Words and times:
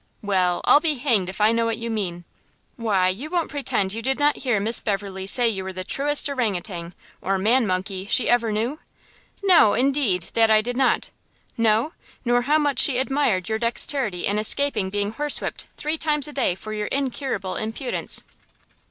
"Well, 0.23 0.61
I'll 0.63 0.79
be 0.79 0.95
hanged 0.95 1.29
if 1.29 1.39
I 1.39 1.51
know 1.51 1.67
what 1.67 1.77
you 1.77 1.91
mean!" 1.91 2.23
"Why 2.75 3.07
you 3.09 3.29
won't 3.29 3.51
pretend 3.51 3.93
you 3.93 4.01
did 4.01 4.17
not 4.17 4.37
hear 4.37 4.59
Miss 4.59 4.79
Beverley 4.79 5.27
say 5.27 5.47
you 5.47 5.63
were 5.63 5.71
the 5.71 5.83
truest 5.83 6.27
Ouran 6.27 6.55
Outang, 6.57 6.93
or 7.21 7.37
man 7.37 7.67
monkey, 7.67 8.07
she 8.07 8.27
ever 8.27 8.51
knew?" 8.51 8.79
"No, 9.43 9.75
indeed, 9.75 10.31
that 10.33 10.49
I 10.49 10.59
did 10.59 10.75
not! 10.75 11.11
"No? 11.55 11.93
Nor 12.25 12.41
how 12.41 12.57
much 12.57 12.79
she 12.79 12.97
admired 12.97 13.47
your 13.47 13.59
dexterity 13.59 14.25
in 14.25 14.39
escaping 14.39 14.89
being 14.89 15.11
horse 15.11 15.37
whipt 15.37 15.67
three 15.77 15.99
times 15.99 16.27
a 16.27 16.33
day 16.33 16.55
for 16.55 16.73
your 16.73 16.87
incurable 16.87 17.55
impudence?" 17.55 18.23